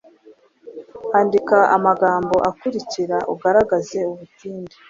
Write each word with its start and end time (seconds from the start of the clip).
Andika 1.19 1.57
amagambo 1.75 2.35
akurikira 2.49 3.17
ugaragaza 3.33 3.99
ubutinde 4.13 4.75